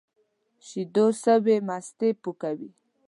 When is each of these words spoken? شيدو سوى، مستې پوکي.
شيدو 0.67 1.05
سوى، 1.23 1.55
مستې 1.67 2.09
پوکي. 2.21 2.67